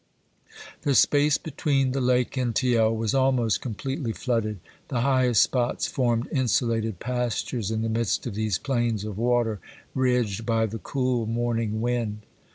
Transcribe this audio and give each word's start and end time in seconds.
The 0.81 0.95
space 0.95 1.37
between 1.37 1.91
the 1.91 2.01
lake 2.01 2.35
and 2.35 2.55
Thiel 2.57 2.95
was 2.95 3.13
almost 3.13 3.61
completely 3.61 4.13
flooded; 4.13 4.57
the 4.87 5.01
highest 5.01 5.43
spots 5.43 5.85
formed 5.85 6.27
insulated 6.31 6.99
pastures 6.99 7.69
in 7.69 7.83
the 7.83 7.87
midst 7.87 8.25
of 8.25 8.33
these 8.33 8.57
plains 8.57 9.03
of 9.05 9.19
water 9.19 9.59
ridged 9.93 10.43
by 10.43 10.65
the 10.65 10.79
cool 10.79 11.27
morning 11.27 11.81
wind. 11.81 12.25